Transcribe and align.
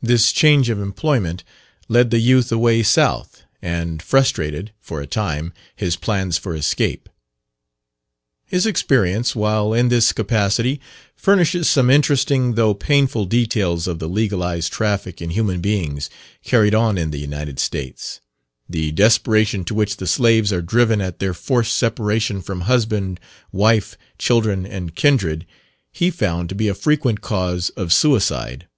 This 0.00 0.30
change 0.30 0.70
of 0.70 0.78
employment 0.78 1.42
led 1.88 2.12
the 2.12 2.20
youth 2.20 2.52
away 2.52 2.84
south 2.84 3.42
and 3.60 4.00
frustrated, 4.00 4.70
for 4.78 5.00
a 5.00 5.08
time, 5.08 5.52
his 5.74 5.96
plans 5.96 6.38
for 6.38 6.54
escape. 6.54 7.08
His 8.46 8.64
experience 8.64 9.34
while 9.34 9.72
in 9.74 9.88
this 9.88 10.12
capacity 10.12 10.80
furnishes 11.16 11.68
some 11.68 11.90
interesting, 11.90 12.54
though 12.54 12.74
painful, 12.74 13.24
details 13.24 13.88
of 13.88 13.98
the 13.98 14.08
legalized 14.08 14.72
traffic 14.72 15.20
in 15.20 15.30
human 15.30 15.60
beings 15.60 16.08
carried 16.44 16.76
on 16.76 16.96
in 16.96 17.10
the 17.10 17.18
United 17.18 17.58
States. 17.58 18.20
The 18.68 18.92
desperation 18.92 19.64
to 19.64 19.74
which 19.74 19.96
the 19.96 20.06
slaves 20.06 20.52
are 20.52 20.62
driven 20.62 21.00
at 21.00 21.18
their 21.18 21.34
forced 21.34 21.74
separation 21.76 22.40
from 22.40 22.60
husband, 22.62 23.18
wife, 23.50 23.98
children, 24.16 24.64
and 24.64 24.94
kindred, 24.94 25.44
he 25.90 26.08
found 26.08 26.48
to 26.50 26.54
be 26.54 26.68
a 26.68 26.74
frequent 26.76 27.20
cause 27.20 27.70
of 27.70 27.92
suicide. 27.92 28.68